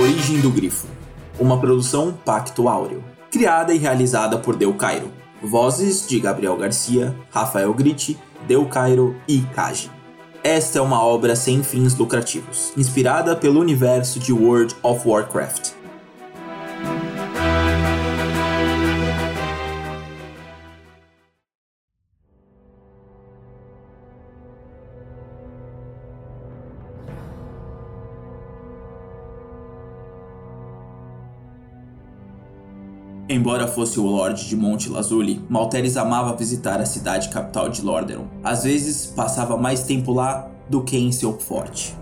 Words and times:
Origem 0.00 0.40
do 0.40 0.48
Grifo, 0.48 0.86
uma 1.38 1.60
produção 1.60 2.10
Pacto 2.24 2.70
Áureo, 2.70 3.04
criada 3.30 3.74
e 3.74 3.76
realizada 3.76 4.38
por 4.38 4.56
Del 4.56 4.72
Cairo. 4.72 5.12
Vozes 5.42 6.08
de 6.08 6.18
Gabriel 6.18 6.56
Garcia, 6.56 7.14
Rafael 7.30 7.74
Gritti, 7.74 8.18
Del 8.48 8.64
Cairo 8.64 9.14
e 9.28 9.42
Kaji. 9.54 9.90
Esta 10.42 10.78
é 10.78 10.80
uma 10.80 11.04
obra 11.04 11.36
sem 11.36 11.62
fins 11.62 11.94
lucrativos, 11.94 12.72
inspirada 12.78 13.36
pelo 13.36 13.60
universo 13.60 14.18
de 14.18 14.32
World 14.32 14.74
of 14.82 15.06
Warcraft. 15.06 15.72
Embora 33.32 33.68
fosse 33.68 34.00
o 34.00 34.04
Lorde 34.04 34.48
de 34.48 34.56
Monte 34.56 34.88
Lazuli, 34.88 35.40
Malteres 35.48 35.96
amava 35.96 36.36
visitar 36.36 36.80
a 36.80 36.84
cidade 36.84 37.28
capital 37.28 37.68
de 37.68 37.80
Lordaeron. 37.80 38.24
Às 38.42 38.64
vezes, 38.64 39.06
passava 39.06 39.56
mais 39.56 39.84
tempo 39.84 40.12
lá 40.12 40.50
do 40.68 40.82
que 40.82 40.96
em 40.98 41.12
seu 41.12 41.38
forte. 41.38 41.94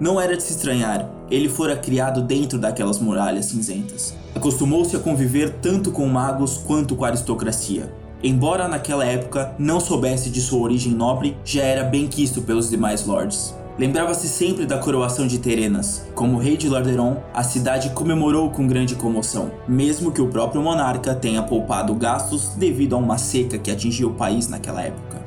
Não 0.00 0.18
era 0.18 0.34
de 0.34 0.42
se 0.42 0.52
estranhar, 0.52 1.10
ele 1.30 1.46
fora 1.46 1.76
criado 1.76 2.22
dentro 2.22 2.58
daquelas 2.58 2.98
muralhas 2.98 3.44
cinzentas. 3.44 4.14
Acostumou-se 4.34 4.96
a 4.96 4.98
conviver 4.98 5.58
tanto 5.60 5.92
com 5.92 6.06
magos 6.06 6.56
quanto 6.56 6.96
com 6.96 7.04
a 7.04 7.08
aristocracia. 7.08 7.92
Embora 8.22 8.66
naquela 8.66 9.04
época 9.04 9.54
não 9.58 9.78
soubesse 9.78 10.30
de 10.30 10.40
sua 10.40 10.60
origem 10.60 10.94
nobre, 10.94 11.36
já 11.44 11.64
era 11.64 11.84
bem 11.84 12.06
quisto 12.06 12.40
pelos 12.40 12.70
demais 12.70 13.04
lords. 13.04 13.54
Lembrava-se 13.78 14.28
sempre 14.28 14.66
da 14.66 14.78
coroação 14.78 15.26
de 15.26 15.38
Terenas. 15.38 16.04
Como 16.14 16.38
rei 16.38 16.58
de 16.58 16.68
Lordaeron, 16.68 17.16
a 17.32 17.42
cidade 17.42 17.90
comemorou 17.90 18.50
com 18.50 18.66
grande 18.66 18.94
comoção, 18.94 19.50
mesmo 19.66 20.12
que 20.12 20.20
o 20.20 20.28
próprio 20.28 20.60
monarca 20.60 21.14
tenha 21.14 21.42
poupado 21.42 21.94
gastos 21.94 22.50
devido 22.50 22.94
a 22.94 22.98
uma 22.98 23.16
seca 23.16 23.56
que 23.56 23.70
atingiu 23.70 24.10
o 24.10 24.14
país 24.14 24.46
naquela 24.46 24.82
época. 24.82 25.22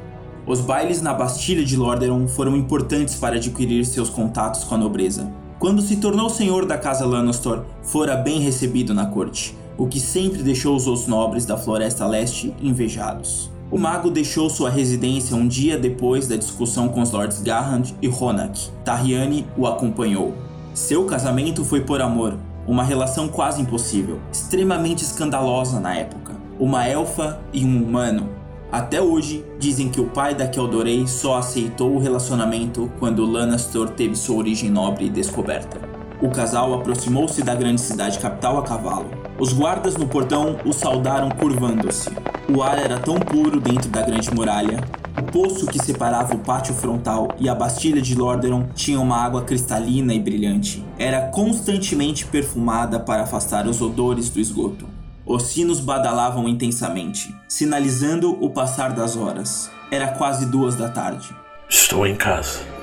Os 0.45 0.61
bailes 0.61 1.01
na 1.01 1.11
Bastilha 1.11 1.65
de 1.65 1.75
Lordaeron 1.75 2.27
foram 2.27 2.55
importantes 2.55 3.15
para 3.15 3.37
adquirir 3.37 3.83
seus 3.83 4.11
contatos 4.11 4.63
com 4.63 4.75
a 4.75 4.77
nobreza. 4.77 5.27
Quando 5.57 5.81
se 5.81 5.95
tornou 5.95 6.29
senhor 6.29 6.67
da 6.67 6.77
casa 6.77 7.03
Lannister, 7.03 7.61
fora 7.81 8.15
bem 8.15 8.39
recebido 8.41 8.93
na 8.93 9.07
corte, 9.07 9.57
o 9.75 9.87
que 9.87 9.99
sempre 9.99 10.43
deixou 10.43 10.75
os 10.75 10.85
outros 10.85 11.07
nobres 11.07 11.47
da 11.47 11.57
Floresta 11.57 12.05
Leste 12.05 12.53
invejados. 12.61 13.54
O 13.75 13.77
mago 13.77 14.09
deixou 14.09 14.49
sua 14.49 14.69
residência 14.69 15.35
um 15.35 15.45
dia 15.45 15.77
depois 15.77 16.29
da 16.29 16.37
discussão 16.37 16.87
com 16.87 17.01
os 17.01 17.11
lords 17.11 17.41
Garrand 17.41 17.83
e 18.01 18.07
Ronak. 18.07 18.69
Tarriane 18.85 19.45
o 19.57 19.67
acompanhou. 19.67 20.33
Seu 20.73 21.03
casamento 21.03 21.65
foi 21.65 21.81
por 21.81 22.01
amor, 22.01 22.37
uma 22.65 22.85
relação 22.85 23.27
quase 23.27 23.61
impossível, 23.61 24.21
extremamente 24.31 25.03
escandalosa 25.03 25.77
na 25.81 25.93
época. 25.93 26.31
Uma 26.57 26.87
elfa 26.87 27.41
e 27.51 27.65
um 27.65 27.83
humano. 27.83 28.29
Até 28.71 29.01
hoje, 29.01 29.43
dizem 29.59 29.89
que 29.89 29.99
o 29.99 30.07
pai 30.07 30.33
da 30.33 30.47
Keldorei 30.47 31.05
só 31.05 31.39
aceitou 31.39 31.95
o 31.95 31.99
relacionamento 31.99 32.89
quando 32.97 33.29
Lanastor 33.29 33.89
teve 33.89 34.15
sua 34.15 34.37
origem 34.37 34.69
nobre 34.69 35.09
descoberta. 35.09 35.81
O 36.21 36.29
casal 36.29 36.73
aproximou-se 36.73 37.43
da 37.43 37.53
grande 37.53 37.81
cidade 37.81 38.19
capital 38.19 38.57
a 38.57 38.63
cavalo. 38.63 39.09
Os 39.37 39.51
guardas 39.51 39.97
no 39.97 40.07
portão 40.07 40.55
o 40.63 40.71
saudaram 40.71 41.29
curvando-se. 41.29 42.09
O 42.47 42.61
ar 42.61 42.77
era 42.77 42.99
tão 42.99 43.15
puro 43.15 43.59
dentro 43.59 43.89
da 43.89 44.03
grande 44.03 44.31
muralha. 44.31 44.79
O 45.17 45.23
poço 45.23 45.65
que 45.65 45.79
separava 45.79 46.35
o 46.35 46.39
pátio 46.39 46.75
frontal 46.75 47.29
e 47.39 47.49
a 47.49 47.55
Bastilha 47.55 47.99
de 47.99 48.13
Lordaeron 48.13 48.67
tinha 48.75 48.99
uma 48.99 49.17
água 49.17 49.43
cristalina 49.43 50.13
e 50.13 50.19
brilhante. 50.19 50.85
Era 50.99 51.21
constantemente 51.29 52.25
perfumada 52.25 52.99
para 52.99 53.23
afastar 53.23 53.65
os 53.67 53.81
odores 53.81 54.29
do 54.29 54.39
esgoto. 54.39 54.85
Os 55.25 55.43
sinos 55.43 55.79
badalavam 55.79 56.47
intensamente, 56.47 57.35
sinalizando 57.47 58.37
o 58.39 58.51
passar 58.51 58.93
das 58.93 59.17
horas. 59.17 59.71
Era 59.89 60.09
quase 60.09 60.45
duas 60.45 60.75
da 60.75 60.87
tarde. 60.87 61.35
Estou 61.67 62.05
em 62.05 62.15
casa. 62.15 62.74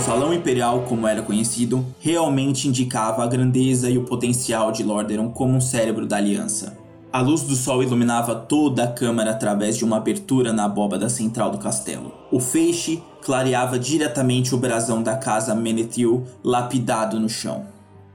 Salão 0.00 0.32
Imperial, 0.32 0.82
como 0.88 1.06
era 1.06 1.20
conhecido, 1.20 1.84
realmente 2.00 2.66
indicava 2.66 3.22
a 3.22 3.26
grandeza 3.26 3.90
e 3.90 3.98
o 3.98 4.04
potencial 4.04 4.72
de 4.72 4.82
Lordaeron 4.82 5.28
como 5.28 5.54
um 5.54 5.60
cérebro 5.60 6.06
da 6.06 6.16
aliança. 6.16 6.78
A 7.12 7.20
luz 7.20 7.42
do 7.42 7.54
sol 7.54 7.82
iluminava 7.82 8.34
toda 8.34 8.84
a 8.84 8.88
câmara 8.88 9.32
através 9.32 9.76
de 9.76 9.84
uma 9.84 9.98
abertura 9.98 10.54
na 10.54 10.64
abóbada 10.64 11.08
central 11.10 11.50
do 11.50 11.58
castelo. 11.58 12.12
O 12.32 12.40
feixe 12.40 13.02
clareava 13.22 13.78
diretamente 13.78 14.54
o 14.54 14.58
brasão 14.58 15.02
da 15.02 15.16
casa 15.16 15.54
Menethil 15.54 16.24
lapidado 16.42 17.20
no 17.20 17.28
chão. 17.28 17.66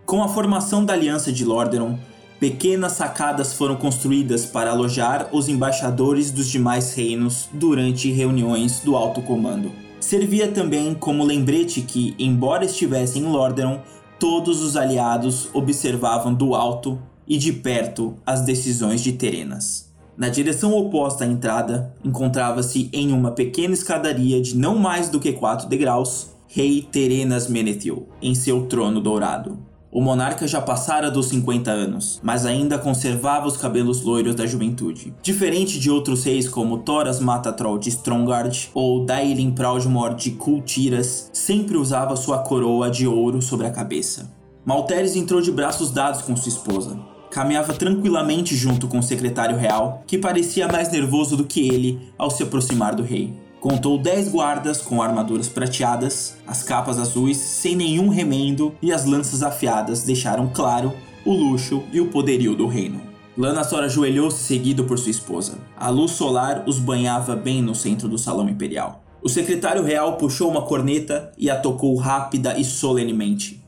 Com 0.08 0.24
a 0.24 0.28
formação 0.28 0.84
da 0.84 0.94
Aliança 0.94 1.32
de 1.32 1.46
Lordaeron, 1.46 2.00
pequenas 2.40 2.94
sacadas 2.94 3.54
foram 3.54 3.76
construídas 3.76 4.44
para 4.46 4.72
alojar 4.72 5.30
os 5.32 5.48
embaixadores 5.48 6.32
dos 6.32 6.48
demais 6.48 6.96
reinos 6.96 7.48
durante 7.54 8.12
reuniões 8.12 8.80
do 8.80 8.96
alto 8.96 9.22
comando. 9.22 9.85
Servia 10.06 10.52
também 10.52 10.94
como 10.94 11.24
lembrete 11.24 11.82
que, 11.82 12.14
embora 12.20 12.64
estivessem 12.64 13.24
em 13.24 13.26
Lordaeron, 13.26 13.82
todos 14.20 14.62
os 14.62 14.78
aliados 14.78 15.50
observavam 15.52 16.32
do 16.32 16.54
alto 16.54 17.02
e 17.28 17.40
de 17.40 17.52
perto 17.52 18.14
as 18.24 18.42
decisões 18.42 19.02
de 19.02 19.14
Terenas. 19.14 19.92
Na 20.16 20.30
direção 20.30 20.78
oposta 20.78 21.24
à 21.24 21.28
entrada, 21.28 21.92
encontrava-se 22.04 22.88
em 22.94 23.12
uma 23.12 23.32
pequena 23.32 23.74
escadaria 23.74 24.40
de 24.40 24.56
não 24.56 24.78
mais 24.78 25.10
do 25.10 25.20
que 25.20 25.34
quatro 25.34 25.68
degraus, 25.68 26.30
Rei 26.48 26.84
Terenas 26.84 27.48
Menethil, 27.48 28.08
em 28.22 28.36
seu 28.36 28.68
trono 28.68 29.02
dourado. 29.02 29.58
O 29.96 30.02
monarca 30.02 30.46
já 30.46 30.60
passara 30.60 31.10
dos 31.10 31.28
50 31.28 31.72
anos, 31.72 32.20
mas 32.22 32.46
ainda 32.46 32.78
conservava 32.78 33.48
os 33.48 33.56
cabelos 33.56 34.02
loiros 34.02 34.36
da 34.36 34.46
juventude. 34.46 35.14
Diferente 35.22 35.80
de 35.80 35.90
outros 35.90 36.26
reis 36.26 36.50
como 36.50 36.80
Thoras 36.80 37.22
Matatrol 37.22 37.78
de 37.78 37.88
Strongard 37.88 38.72
ou 38.74 39.06
Dailin 39.06 39.52
Proudmore 39.52 40.16
de 40.16 40.32
Kultiras, 40.32 41.30
sempre 41.32 41.78
usava 41.78 42.18
sua 42.18 42.40
coroa 42.40 42.92
de 42.92 43.08
ouro 43.08 43.42
sobre 43.42 43.68
a 43.68 43.72
cabeça. 43.72 44.30
Malteres 44.66 45.16
entrou 45.16 45.40
de 45.40 45.50
braços 45.50 45.92
dados 45.92 46.22
com 46.24 46.36
sua 46.36 46.50
esposa. 46.50 47.00
Caminhava 47.32 47.74
tranquilamente 47.74 48.54
junto 48.54 48.90
com 48.90 49.00
o 49.00 49.04
secretário 49.04 49.56
real, 49.56 50.04
que 50.06 50.18
parecia 50.18 50.68
mais 50.68 50.92
nervoso 50.92 51.38
do 51.38 51.46
que 51.46 51.70
ele 51.70 52.12
ao 52.18 52.30
se 52.30 52.44
aproximar 52.44 52.96
do 52.96 53.02
rei. 53.02 53.45
Contou 53.66 53.98
10 53.98 54.30
guardas 54.30 54.80
com 54.80 55.02
armaduras 55.02 55.48
prateadas, 55.48 56.38
as 56.46 56.62
capas 56.62 57.00
azuis 57.00 57.38
sem 57.38 57.76
nenhum 57.76 58.10
remendo 58.10 58.76
e 58.80 58.94
as 58.94 59.06
lanças 59.06 59.42
afiadas 59.42 60.04
deixaram 60.04 60.52
claro 60.54 60.94
o 61.26 61.34
luxo 61.34 61.82
e 61.92 62.00
o 62.00 62.06
poderio 62.06 62.56
do 62.56 62.68
reino. 62.68 63.02
Lanastor 63.36 63.84
ajoelhou-se 63.84 64.44
seguido 64.44 64.84
por 64.84 65.00
sua 65.00 65.10
esposa. 65.10 65.58
A 65.76 65.90
luz 65.90 66.12
solar 66.12 66.64
os 66.68 66.78
banhava 66.78 67.36
bem 67.36 67.60
no 67.64 67.74
centro 67.74 68.08
do 68.08 68.20
salão 68.20 68.48
imperial. 68.48 69.04
O 69.20 69.28
secretário 69.28 69.82
real 69.82 70.16
puxou 70.18 70.48
uma 70.48 70.62
corneta 70.62 71.32
e 71.36 71.50
a 71.50 71.60
tocou 71.60 71.96
rápida 71.96 72.60
e 72.60 72.64
solenemente. 72.64 73.66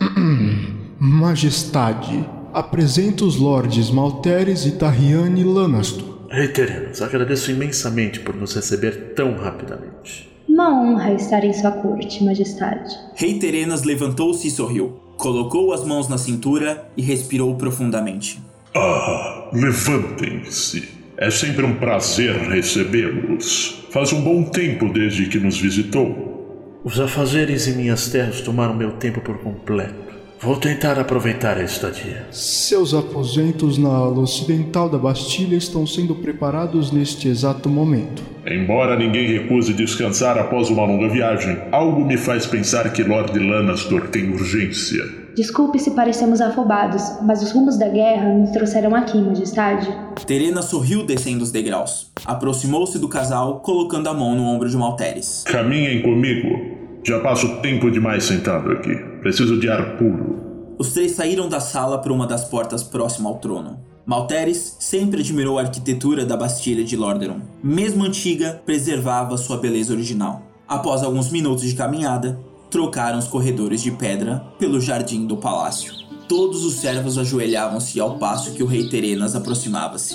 Majestade, 0.98 2.26
apresento 2.54 3.26
os 3.26 3.36
lordes 3.36 3.90
Malteres 3.90 4.64
e 4.64 4.70
Tarriane 4.70 5.44
Lanastor. 5.44 6.17
Rei 6.30 6.48
Terenas, 6.48 7.00
agradeço 7.00 7.50
imensamente 7.50 8.20
por 8.20 8.36
nos 8.36 8.54
receber 8.54 9.14
tão 9.14 9.34
rapidamente. 9.36 10.28
Uma 10.46 10.70
honra 10.70 11.14
estar 11.14 11.42
em 11.42 11.54
sua 11.54 11.70
corte, 11.70 12.22
Majestade. 12.22 12.94
Rei 13.14 13.38
Terenas 13.38 13.82
levantou-se 13.82 14.46
e 14.46 14.50
sorriu. 14.50 15.00
Colocou 15.16 15.72
as 15.72 15.84
mãos 15.84 16.06
na 16.06 16.18
cintura 16.18 16.86
e 16.96 17.02
respirou 17.02 17.56
profundamente. 17.56 18.40
Ah, 18.74 19.48
levantem-se. 19.52 20.88
É 21.16 21.30
sempre 21.30 21.64
um 21.64 21.74
prazer 21.76 22.34
recebê-los. 22.48 23.86
Faz 23.90 24.12
um 24.12 24.20
bom 24.20 24.44
tempo 24.44 24.92
desde 24.92 25.26
que 25.26 25.38
nos 25.38 25.58
visitou. 25.58 26.80
Os 26.84 27.00
afazeres 27.00 27.66
em 27.66 27.76
minhas 27.76 28.08
terras 28.08 28.42
tomaram 28.42 28.74
meu 28.74 28.92
tempo 28.92 29.20
por 29.20 29.38
completo. 29.38 30.17
Vou 30.40 30.54
tentar 30.54 31.00
aproveitar 31.00 31.56
a 31.56 31.64
estadia. 31.64 32.24
Seus 32.30 32.94
aposentos 32.94 33.76
na 33.76 33.88
ala 33.88 34.20
ocidental 34.20 34.88
da 34.88 34.96
Bastilha 34.96 35.56
estão 35.56 35.84
sendo 35.84 36.14
preparados 36.14 36.92
neste 36.92 37.26
exato 37.26 37.68
momento. 37.68 38.22
Embora 38.46 38.96
ninguém 38.96 39.26
recuse 39.32 39.74
descansar 39.74 40.38
após 40.38 40.70
uma 40.70 40.84
longa 40.84 41.08
viagem, 41.08 41.58
algo 41.72 42.04
me 42.04 42.16
faz 42.16 42.46
pensar 42.46 42.92
que 42.92 43.02
Lord 43.02 43.36
Lanastor 43.36 44.08
tem 44.08 44.30
urgência. 44.30 45.02
Desculpe 45.34 45.80
se 45.80 45.90
parecemos 45.90 46.40
afobados, 46.40 47.02
mas 47.22 47.42
os 47.42 47.50
rumos 47.50 47.76
da 47.76 47.88
guerra 47.88 48.32
nos 48.32 48.50
trouxeram 48.52 48.94
aqui, 48.94 49.18
Majestade. 49.18 49.92
Terena 50.24 50.62
sorriu 50.62 51.04
descendo 51.04 51.42
os 51.42 51.50
degraus. 51.50 52.12
Aproximou-se 52.24 52.96
do 53.00 53.08
casal, 53.08 53.58
colocando 53.58 54.08
a 54.08 54.14
mão 54.14 54.36
no 54.36 54.44
ombro 54.44 54.68
de 54.68 54.76
Malteres. 54.76 55.42
Caminhem 55.48 56.00
comigo. 56.00 56.78
Já 57.04 57.18
passo 57.18 57.60
tempo 57.60 57.90
demais 57.90 58.22
sentado 58.22 58.70
aqui. 58.70 59.07
Preciso 59.20 59.58
de 59.58 59.68
ar 59.68 59.96
puro. 59.96 60.74
Os 60.78 60.92
três 60.92 61.12
saíram 61.12 61.48
da 61.48 61.60
sala 61.60 61.98
por 61.98 62.12
uma 62.12 62.26
das 62.26 62.44
portas 62.44 62.82
próxima 62.82 63.28
ao 63.28 63.38
trono. 63.38 63.80
Malteres 64.06 64.76
sempre 64.78 65.20
admirou 65.20 65.58
a 65.58 65.62
arquitetura 65.62 66.24
da 66.24 66.36
Bastilha 66.36 66.84
de 66.84 66.96
Lordaeron. 66.96 67.40
Mesmo 67.62 68.04
antiga, 68.04 68.62
preservava 68.64 69.36
sua 69.36 69.58
beleza 69.58 69.92
original. 69.92 70.42
Após 70.66 71.02
alguns 71.02 71.30
minutos 71.30 71.64
de 71.64 71.74
caminhada, 71.74 72.38
trocaram 72.70 73.18
os 73.18 73.26
corredores 73.26 73.82
de 73.82 73.90
pedra 73.90 74.42
pelo 74.58 74.80
jardim 74.80 75.26
do 75.26 75.36
palácio. 75.36 75.92
Todos 76.28 76.64
os 76.64 76.74
servos 76.74 77.18
ajoelhavam-se 77.18 77.98
ao 77.98 78.18
passo 78.18 78.52
que 78.52 78.62
o 78.62 78.66
rei 78.66 78.88
Terenas 78.88 79.34
aproximava-se. 79.34 80.14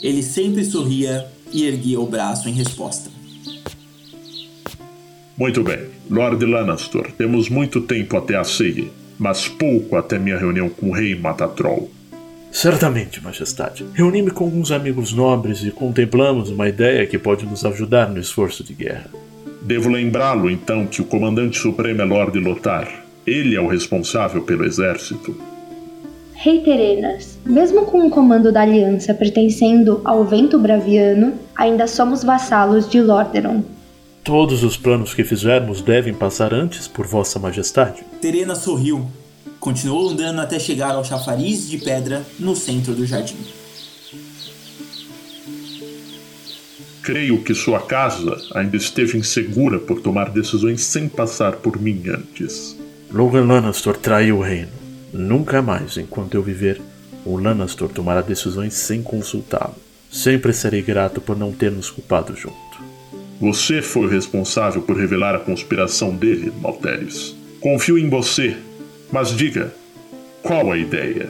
Ele 0.00 0.22
sempre 0.22 0.64
sorria 0.64 1.26
e 1.52 1.64
erguia 1.66 1.98
o 1.98 2.06
braço 2.06 2.48
em 2.48 2.52
resposta. 2.52 3.10
Muito 5.36 5.64
bem, 5.64 5.90
Lord 6.10 6.44
Lanastor, 6.44 7.08
temos 7.16 7.48
muito 7.48 7.80
tempo 7.80 8.16
até 8.16 8.36
a 8.36 8.44
ceia, 8.44 8.84
mas 9.18 9.48
pouco 9.48 9.96
até 9.96 10.18
minha 10.18 10.38
reunião 10.38 10.68
com 10.68 10.90
o 10.90 10.92
rei 10.92 11.14
Matatrol. 11.14 11.90
Certamente, 12.52 13.22
Majestade. 13.22 13.84
Reuni-me 13.94 14.30
com 14.30 14.44
alguns 14.44 14.70
amigos 14.70 15.12
nobres 15.12 15.64
e 15.64 15.70
contemplamos 15.72 16.50
uma 16.50 16.68
ideia 16.68 17.06
que 17.06 17.18
pode 17.18 17.44
nos 17.44 17.64
ajudar 17.64 18.08
no 18.08 18.20
esforço 18.20 18.62
de 18.62 18.74
guerra. 18.74 19.10
Devo 19.60 19.88
lembrá-lo 19.88 20.48
então 20.50 20.86
que 20.86 21.00
o 21.00 21.04
comandante 21.04 21.58
supremo 21.58 22.02
é 22.02 22.04
Lord 22.04 22.38
Lothar. 22.38 22.88
Ele 23.26 23.56
é 23.56 23.60
o 23.60 23.66
responsável 23.66 24.42
pelo 24.42 24.64
exército. 24.64 25.34
Rei 26.34 26.60
Terenas, 26.60 27.38
mesmo 27.44 27.86
com 27.86 28.06
o 28.06 28.10
comando 28.10 28.52
da 28.52 28.60
aliança 28.60 29.14
pertencendo 29.14 30.02
ao 30.04 30.24
vento 30.24 30.58
braviano, 30.58 31.32
ainda 31.56 31.86
somos 31.86 32.22
vassalos 32.22 32.88
de 32.88 33.00
Lordaeron. 33.00 33.64
Todos 34.24 34.64
os 34.64 34.74
planos 34.74 35.12
que 35.12 35.22
fizermos 35.22 35.82
devem 35.82 36.14
passar 36.14 36.54
antes 36.54 36.88
por 36.88 37.06
Vossa 37.06 37.38
Majestade. 37.38 38.02
Terena 38.22 38.54
sorriu. 38.54 39.06
Continuou 39.60 40.08
andando 40.08 40.40
até 40.40 40.58
chegar 40.58 40.94
ao 40.94 41.04
chafariz 41.04 41.68
de 41.68 41.76
pedra 41.76 42.24
no 42.38 42.56
centro 42.56 42.94
do 42.94 43.04
jardim. 43.04 43.36
Creio 47.02 47.42
que 47.42 47.54
sua 47.54 47.82
casa 47.82 48.34
ainda 48.54 48.78
esteja 48.78 49.18
insegura 49.18 49.78
por 49.78 50.00
tomar 50.00 50.30
decisões 50.30 50.80
sem 50.80 51.06
passar 51.06 51.56
por 51.56 51.78
mim 51.78 52.04
antes. 52.08 52.78
Logan 53.12 53.44
Lannister 53.44 53.94
traiu 53.94 54.38
o 54.38 54.42
reino. 54.42 54.72
Nunca 55.12 55.60
mais, 55.60 55.98
enquanto 55.98 56.34
eu 56.34 56.42
viver, 56.42 56.80
o 57.26 57.36
Lannister 57.36 57.90
tomará 57.90 58.22
decisões 58.22 58.72
sem 58.72 59.02
consultá-lo. 59.02 59.74
Sempre 60.10 60.54
serei 60.54 60.80
grato 60.80 61.20
por 61.20 61.36
não 61.36 61.52
ter 61.52 61.70
nos 61.70 61.90
culpado 61.90 62.34
junto. 62.34 62.63
Você 63.40 63.82
foi 63.82 64.06
o 64.06 64.08
responsável 64.08 64.82
por 64.82 64.96
revelar 64.96 65.34
a 65.34 65.40
conspiração 65.40 66.14
dele, 66.14 66.52
Malteres. 66.62 67.34
Confio 67.60 67.98
em 67.98 68.08
você, 68.08 68.56
mas 69.12 69.34
diga, 69.36 69.72
qual 70.42 70.70
a 70.70 70.76
ideia? 70.76 71.28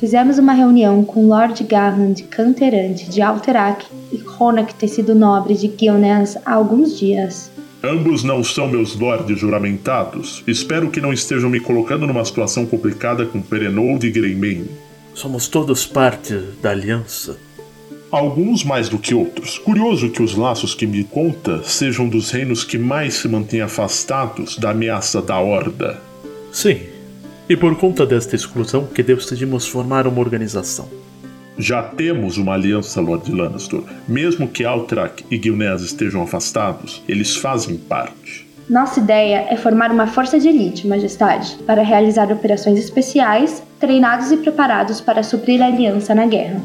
Fizemos 0.00 0.38
uma 0.38 0.52
reunião 0.52 1.04
com 1.04 1.28
Lord 1.28 1.62
Garland 1.64 2.24
Canterante 2.24 3.08
de 3.08 3.22
Alterac 3.22 3.86
e 4.10 4.16
Ronak 4.16 4.74
Tecido 4.74 5.14
Nobre 5.14 5.54
de 5.54 5.72
Gilneas 5.78 6.36
há 6.44 6.54
alguns 6.54 6.98
dias. 6.98 7.52
Ambos 7.84 8.24
não 8.24 8.42
são 8.42 8.68
meus 8.68 8.96
lordes 8.96 9.38
juramentados. 9.38 10.42
Espero 10.46 10.90
que 10.90 11.00
não 11.00 11.12
estejam 11.12 11.50
me 11.50 11.60
colocando 11.60 12.06
numa 12.06 12.24
situação 12.24 12.64
complicada 12.64 13.26
com 13.26 13.40
Perenold 13.42 14.06
e 14.06 14.10
Greymane. 14.10 14.70
Somos 15.14 15.46
todos 15.46 15.86
parte 15.86 16.36
da 16.62 16.70
aliança. 16.70 17.36
Alguns 18.12 18.62
mais 18.62 18.90
do 18.90 18.98
que 18.98 19.14
outros. 19.14 19.56
Curioso 19.56 20.10
que 20.10 20.22
os 20.22 20.34
laços 20.34 20.74
que 20.74 20.86
me 20.86 21.02
conta 21.02 21.62
sejam 21.64 22.06
dos 22.06 22.30
reinos 22.30 22.62
que 22.62 22.76
mais 22.76 23.14
se 23.14 23.26
mantêm 23.26 23.62
afastados 23.62 24.58
da 24.58 24.68
ameaça 24.68 25.22
da 25.22 25.40
Horda. 25.40 25.98
Sim. 26.52 26.78
E 27.48 27.56
por 27.56 27.74
conta 27.76 28.04
desta 28.04 28.36
exclusão 28.36 28.86
que 28.86 29.02
decidimos 29.02 29.66
formar 29.66 30.06
uma 30.06 30.20
organização. 30.20 30.90
Já 31.56 31.82
temos 31.82 32.36
uma 32.36 32.52
aliança, 32.52 33.00
Lord 33.00 33.32
Lannister. 33.32 33.80
Mesmo 34.06 34.46
que 34.46 34.62
Altrak 34.62 35.24
e 35.30 35.40
Gilneas 35.42 35.80
estejam 35.80 36.22
afastados, 36.22 37.02
eles 37.08 37.34
fazem 37.36 37.78
parte. 37.78 38.46
Nossa 38.68 39.00
ideia 39.00 39.46
é 39.48 39.56
formar 39.56 39.90
uma 39.90 40.06
força 40.06 40.38
de 40.38 40.48
elite, 40.48 40.86
Majestade, 40.86 41.56
para 41.66 41.82
realizar 41.82 42.30
operações 42.30 42.78
especiais, 42.78 43.62
treinados 43.80 44.30
e 44.30 44.36
preparados 44.36 45.00
para 45.00 45.22
suprir 45.22 45.62
a 45.62 45.66
aliança 45.68 46.14
na 46.14 46.26
guerra. 46.26 46.60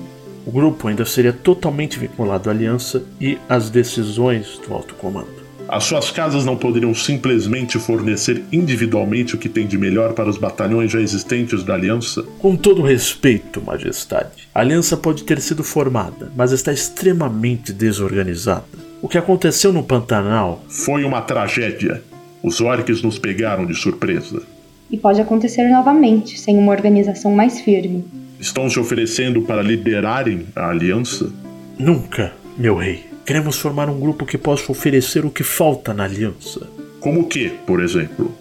O 0.48 0.52
grupo 0.52 0.88
ainda 0.88 1.04
seria 1.04 1.34
totalmente 1.34 2.00
vinculado 2.00 2.50
à 2.50 2.54
aliança 2.54 3.04
e 3.20 3.38
às 3.50 3.70
decisões 3.70 4.58
do 4.66 4.74
alto 4.74 4.96
comando. 4.96 5.28
As 5.68 5.84
suas 5.84 6.10
casas 6.10 6.46
não 6.46 6.56
poderiam 6.56 6.94
simplesmente 6.96 7.78
fornecer 7.78 8.42
individualmente 8.50 9.36
o 9.36 9.38
que 9.38 9.50
tem 9.50 9.68
de 9.68 9.78
melhor 9.78 10.14
para 10.14 10.30
os 10.30 10.38
batalhões 10.38 10.90
já 10.90 11.02
existentes 11.02 11.66
da 11.66 11.74
Aliança? 11.74 12.24
Com 12.40 12.56
todo 12.56 12.82
respeito, 12.82 13.62
Majestade, 13.62 14.48
a 14.56 14.62
Aliança 14.62 14.96
pode 14.96 15.26
ter 15.26 15.42
sido 15.42 15.66
formada, 15.66 16.32
mas 16.34 16.54
está 16.54 16.72
extremamente 16.72 17.74
desorganizada. 17.74 18.64
O 19.02 19.10
que 19.10 19.18
aconteceu 19.18 19.74
no 19.74 19.84
Pantanal 19.84 20.64
Foi 20.70 21.04
uma 21.04 21.22
tragédia. 21.22 22.02
Os 22.42 22.62
orcs 22.62 23.02
nos 23.02 23.20
pegaram 23.20 23.66
de 23.66 23.76
surpresa. 23.76 24.42
E 24.90 24.96
pode 24.96 25.20
acontecer 25.20 25.68
novamente, 25.68 26.40
sem 26.40 26.58
uma 26.58 26.72
organização 26.72 27.34
mais 27.34 27.60
firme. 27.60 28.06
Estão 28.40 28.70
se 28.70 28.80
oferecendo 28.80 29.42
para 29.42 29.62
liderarem 29.62 30.48
a 30.56 30.70
aliança? 30.70 31.32
nunca, 31.78 32.34
meu 32.58 32.76
rei. 32.76 33.06
Queremos 33.26 33.58
formar 33.58 33.90
um 33.90 34.00
grupo 34.00 34.26
que 34.26 34.38
possa 34.38 34.72
oferecer 34.72 35.26
o 35.26 35.30
que 35.30 35.44
falta 35.44 35.94
na 35.94 36.06
aliança. 36.06 36.68
Como 37.00 37.22
o 37.22 37.28
que, 37.28 37.50
por 37.66 37.82
exemplo? 37.82 38.34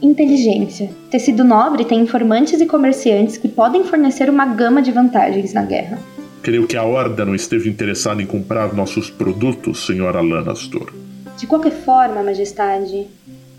Inteligência. 0.00 0.90
Tecido 1.10 1.44
Nobre 1.44 1.84
tem 1.84 2.00
informantes 2.00 2.60
e 2.60 2.66
comerciantes 2.66 3.36
que 3.36 3.48
podem 3.48 3.84
fornecer 3.84 4.28
uma 4.28 4.46
gama 4.46 4.82
de 4.82 4.90
vantagens 4.90 5.52
na 5.52 5.62
guerra. 5.62 5.98
Creio 6.42 6.66
que 6.66 6.76
a 6.76 6.82
Horda 6.82 7.24
não 7.24 7.34
esteja 7.34 7.68
interessada 7.68 8.20
em 8.20 8.26
comprar 8.26 8.74
nossos 8.74 9.08
produtos, 9.08 9.86
senhora 9.86 10.20
Lanastor. 10.20 10.92
De 11.38 11.46
qualquer 11.46 11.72
forma, 11.72 12.22
Majestade, 12.22 13.06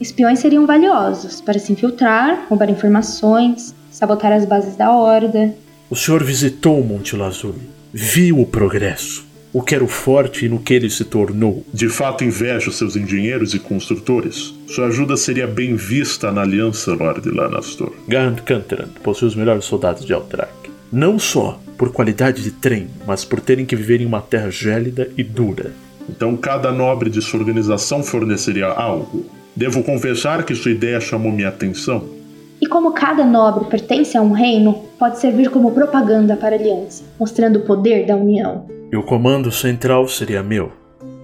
espiões 0.02 0.40
seriam 0.40 0.66
valiosos 0.66 1.40
para 1.40 1.58
se 1.58 1.72
infiltrar, 1.72 2.46
roubar 2.50 2.70
informações, 2.70 3.74
sabotar 3.90 4.34
as 4.34 4.44
bases 4.44 4.76
da 4.76 4.92
Horda. 4.92 5.56
O 5.94 5.96
senhor 5.96 6.24
visitou 6.24 6.82
o 6.82 6.84
Monte 6.84 7.16
Lazuli, 7.16 7.70
viu 7.94 8.40
o 8.40 8.48
progresso, 8.48 9.24
o 9.54 9.62
que 9.62 9.76
era 9.76 9.84
o 9.84 9.88
forte 9.88 10.44
e 10.44 10.50
no 10.50 10.58
que 10.58 10.74
ele 10.74 10.90
se 10.90 11.06
tornou. 11.06 11.64
De 11.72 11.88
fato, 11.88 12.24
invejo 12.24 12.72
seus 12.72 12.96
engenheiros 12.96 13.54
e 13.54 13.60
construtores. 13.60 14.56
Sua 14.66 14.88
ajuda 14.88 15.16
seria 15.16 15.46
bem 15.46 15.76
vista 15.76 16.32
na 16.32 16.42
aliança, 16.42 16.96
Lord 16.96 17.30
Lanastor. 17.30 17.94
Garant 18.08 18.40
Canterand 18.40 18.90
possui 19.04 19.28
os 19.28 19.36
melhores 19.36 19.66
soldados 19.66 20.04
de 20.04 20.12
Altrak. 20.12 20.52
Não 20.92 21.20
só 21.20 21.62
por 21.78 21.92
qualidade 21.92 22.42
de 22.42 22.50
treino, 22.50 22.90
mas 23.06 23.24
por 23.24 23.40
terem 23.40 23.64
que 23.64 23.76
viver 23.76 24.02
em 24.02 24.08
uma 24.08 24.20
terra 24.20 24.50
gélida 24.50 25.12
e 25.16 25.24
dura. 25.24 25.74
Então, 26.10 26.36
cada 26.36 26.72
nobre 26.72 27.12
de 27.12 27.22
sua 27.22 27.40
organização 27.40 28.02
forneceria 28.02 28.66
algo. 28.66 29.28
Devo 29.56 29.84
confessar 29.84 30.44
que 30.44 30.56
sua 30.56 30.72
ideia 30.72 31.00
chamou 31.00 31.32
minha 31.32 31.50
atenção. 31.50 32.23
E 32.64 32.66
como 32.66 32.94
cada 32.94 33.26
nobre 33.26 33.66
pertence 33.66 34.18
a 34.18 34.22
um 34.22 34.32
reino, 34.32 34.86
pode 34.98 35.20
servir 35.20 35.50
como 35.50 35.74
propaganda 35.74 36.38
para 36.38 36.56
a 36.56 36.58
aliança, 36.58 37.04
mostrando 37.20 37.60
o 37.60 37.66
poder 37.66 38.06
da 38.06 38.16
união. 38.16 38.66
E 38.90 38.96
o 38.96 39.04
comando 39.04 39.52
central 39.52 40.08
seria 40.08 40.42
meu, 40.42 40.72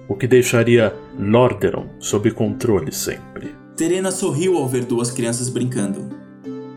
o 0.06 0.14
que 0.14 0.26
deixaria 0.26 0.94
Lordaeron 1.18 1.86
sob 1.98 2.30
controle 2.32 2.92
sempre. 2.92 3.54
Terena 3.74 4.10
sorriu 4.10 4.58
ao 4.58 4.68
ver 4.68 4.84
duas 4.84 5.10
crianças 5.10 5.48
brincando. 5.48 6.10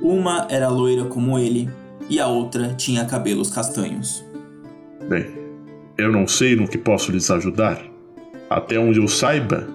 Uma 0.01 0.47
era 0.49 0.69
loira 0.69 1.03
como 1.03 1.37
ele 1.37 1.69
e 2.09 2.17
a 2.17 2.27
outra 2.27 2.69
tinha 2.69 3.03
cabelos 3.03 3.49
castanhos. 3.49 4.23
Bem, 5.09 5.25
eu 5.97 6.09
não 6.09 6.25
sei 6.25 6.55
no 6.55 6.69
que 6.69 6.77
posso 6.77 7.11
lhes 7.11 7.29
ajudar. 7.29 7.83
Até 8.49 8.79
onde 8.79 8.97
eu 8.97 9.09
saiba, 9.09 9.67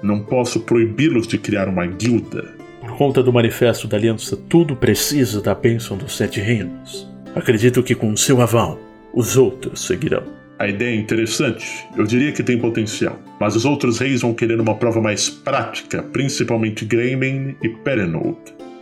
não 0.00 0.20
posso 0.20 0.60
proibi-los 0.60 1.26
de 1.26 1.38
criar 1.38 1.66
uma 1.66 1.84
guilda. 1.86 2.61
Por 3.02 3.08
conta 3.08 3.20
do 3.20 3.32
manifesto 3.32 3.88
da 3.88 3.96
aliança, 3.96 4.36
tudo 4.48 4.76
precisa 4.76 5.42
da 5.42 5.56
bênção 5.56 5.96
dos 5.96 6.16
sete 6.16 6.40
reinos. 6.40 7.10
Acredito 7.34 7.82
que 7.82 7.96
com 7.96 8.16
seu 8.16 8.40
aval, 8.40 8.78
os 9.12 9.36
outros 9.36 9.84
seguirão. 9.84 10.22
A 10.56 10.68
ideia 10.68 10.96
é 10.96 11.00
interessante, 11.00 11.84
eu 11.96 12.04
diria 12.04 12.30
que 12.30 12.44
tem 12.44 12.60
potencial, 12.60 13.18
mas 13.40 13.56
os 13.56 13.64
outros 13.64 13.98
reis 13.98 14.20
vão 14.20 14.32
querer 14.32 14.60
uma 14.60 14.76
prova 14.76 15.00
mais 15.00 15.28
prática, 15.28 16.00
principalmente 16.00 16.84
Greymane 16.84 17.56
e 17.60 17.70
Perenold. 17.70 18.38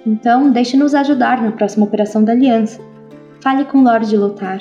Então, 0.07 0.53
deixe-nos 0.53 0.95
ajudar 0.95 1.43
na 1.43 1.53
próxima 1.53 1.87
operação 1.87 2.23
da 2.23 2.33
Aliança. 2.33 2.79
Fale 3.41 3.65
com 3.65 3.83
Lord 3.83 4.15
Lothar. 4.15 4.61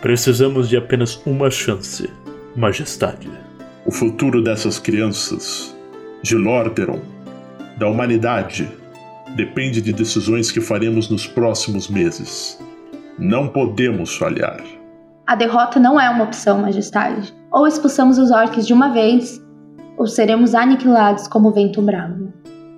Precisamos 0.00 0.68
de 0.68 0.76
apenas 0.76 1.20
uma 1.26 1.50
chance, 1.50 2.08
Majestade. 2.54 3.28
O 3.84 3.90
futuro 3.90 4.40
dessas 4.40 4.78
crianças, 4.78 5.76
de 6.22 6.36
Lordaeron, 6.36 7.00
da 7.76 7.88
humanidade, 7.88 8.80
depende 9.36 9.80
de 9.80 9.92
decisões 9.92 10.50
que 10.50 10.60
faremos 10.60 11.08
nos 11.08 11.26
próximos 11.26 11.88
meses. 11.88 12.58
Não 13.18 13.48
podemos 13.48 14.16
falhar. 14.16 14.62
A 15.26 15.34
derrota 15.34 15.78
não 15.78 16.00
é 16.00 16.08
uma 16.10 16.24
opção, 16.24 16.60
Majestade. 16.60 17.32
Ou 17.50 17.66
expulsamos 17.66 18.18
os 18.18 18.30
orcs 18.30 18.66
de 18.66 18.72
uma 18.72 18.88
vez, 18.88 19.40
ou 19.96 20.06
seremos 20.06 20.54
aniquilados 20.54 21.28
como 21.28 21.48
o 21.48 21.52
vento 21.52 21.80
bravo. 21.80 22.32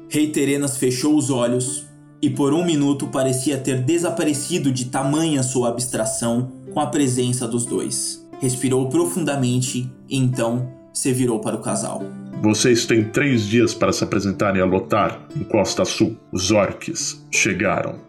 Rei 0.09 0.29
Terenas 0.31 0.77
fechou 0.77 1.17
os 1.17 1.31
olhos 1.31 1.87
e 2.21 2.31
por 2.31 2.53
um 2.53 2.65
minuto 2.65 3.07
parecia 3.09 3.59
ter 3.59 3.83
desaparecido 3.83 4.73
de 4.73 4.87
tamanha 4.87 5.43
sua 5.43 5.69
abstração 5.69 6.53
com 6.73 6.81
a 6.81 6.87
presença 6.87 7.47
dos 7.47 7.65
dois. 7.65 8.27
Respirou 8.41 8.89
profundamente 8.89 9.91
e 10.09 10.17
então 10.19 10.69
se 10.93 11.13
virou 11.13 11.41
para 11.41 11.57
o 11.57 11.61
casal. 11.61 12.03
Vocês 12.45 12.85
têm 12.85 13.03
três 13.03 13.47
dias 13.47 13.73
para 13.73 13.91
se 13.91 14.05
apresentarem 14.05 14.61
a 14.61 14.67
Lotar, 14.67 15.19
em 15.35 15.43
Costa 15.43 15.83
Sul. 15.83 16.15
Os 16.31 16.51
orques 16.51 17.25
chegaram. 17.31 18.01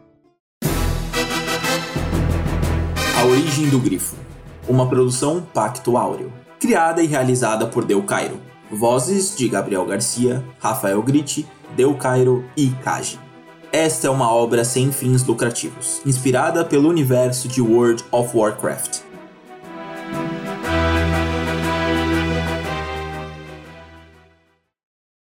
A 3.18 3.24
Origem 3.24 3.70
do 3.70 3.80
Grifo. 3.80 4.18
Uma 4.68 4.90
produção 4.90 5.42
Pacto 5.54 5.96
Áureo. 5.96 6.34
Criada 6.60 7.02
e 7.02 7.08
realizada 7.08 7.66
por 7.66 7.86
Del 7.86 8.04
Cairo. 8.04 8.38
Vozes 8.70 9.38
de 9.38 9.48
Gabriel 9.48 9.86
Garcia, 9.86 10.44
Rafael 10.60 11.02
Gritti, 11.02 11.48
Del 11.74 11.96
Cairo 11.96 12.44
e 12.58 12.72
Kaji. 12.84 13.18
Esta 13.72 14.08
é 14.08 14.10
uma 14.10 14.30
obra 14.30 14.66
sem 14.66 14.92
fins 14.92 15.24
lucrativos, 15.24 16.02
inspirada 16.06 16.66
pelo 16.66 16.90
universo 16.90 17.48
de 17.48 17.62
World 17.62 18.04
of 18.12 18.36
Warcraft 18.36 19.05